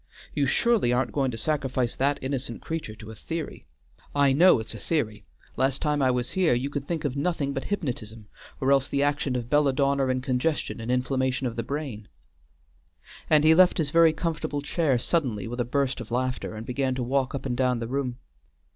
"You 0.33 0.47
surely 0.47 0.91
aren't 0.91 1.11
going 1.11 1.29
to 1.29 1.37
sacrifice 1.37 1.95
that 1.95 2.17
innocent 2.23 2.59
creature 2.63 2.95
to 2.95 3.11
a 3.11 3.15
theory! 3.15 3.67
I 4.15 4.33
know 4.33 4.57
it's 4.57 4.73
a 4.73 4.79
theory; 4.79 5.25
last 5.57 5.79
time 5.79 6.01
I 6.01 6.09
was 6.09 6.31
here, 6.31 6.55
you 6.55 6.71
could 6.71 6.87
think 6.87 7.05
of 7.05 7.15
nothing 7.15 7.53
but 7.53 7.65
hypnotism 7.65 8.25
or 8.59 8.71
else 8.71 8.87
the 8.87 9.03
action 9.03 9.35
of 9.35 9.47
belladonna 9.47 10.07
in 10.07 10.21
congestion 10.21 10.81
and 10.81 10.89
inflammation 10.89 11.45
of 11.45 11.55
the 11.55 11.61
brain;" 11.61 12.07
and 13.29 13.43
he 13.43 13.53
left 13.53 13.77
his 13.77 13.91
very 13.91 14.11
comfortable 14.11 14.63
chair 14.63 14.97
suddenly, 14.97 15.47
with 15.47 15.59
a 15.59 15.63
burst 15.65 16.01
of 16.01 16.09
laughter, 16.09 16.55
and 16.55 16.65
began 16.65 16.95
to 16.95 17.03
walk 17.03 17.35
up 17.35 17.45
and 17.45 17.55
down 17.55 17.77
the 17.77 17.87
room. 17.87 18.17